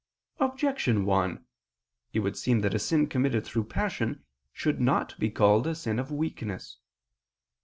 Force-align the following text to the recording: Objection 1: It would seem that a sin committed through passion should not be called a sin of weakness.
Objection 0.39 1.05
1: 1.05 1.45
It 2.13 2.19
would 2.21 2.35
seem 2.35 2.61
that 2.61 2.73
a 2.73 2.79
sin 2.79 3.05
committed 3.05 3.45
through 3.45 3.65
passion 3.65 4.23
should 4.51 4.81
not 4.81 5.13
be 5.19 5.29
called 5.29 5.67
a 5.67 5.75
sin 5.75 5.99
of 5.99 6.11
weakness. 6.11 6.77